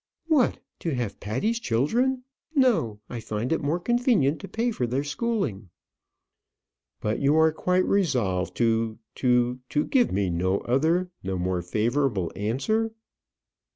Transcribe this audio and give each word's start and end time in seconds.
"What! 0.25 0.57
to 0.79 0.95
have 0.95 1.19
Patty's 1.19 1.59
children? 1.59 2.23
No, 2.55 2.99
I 3.07 3.19
find 3.19 3.51
it 3.53 3.61
more 3.61 3.79
convenient 3.79 4.41
to 4.41 4.47
pay 4.47 4.71
for 4.71 4.87
their 4.87 5.03
schooling." 5.03 5.69
"But 7.01 7.19
you 7.19 7.35
are 7.35 7.51
quite 7.51 7.85
resolved 7.85 8.57
to 8.57 8.97
to 9.17 9.59
to 9.69 9.85
give 9.85 10.11
me 10.11 10.31
no 10.31 10.61
other, 10.61 11.11
no 11.21 11.37
more 11.37 11.61
favourable 11.61 12.31
answer?" 12.35 12.95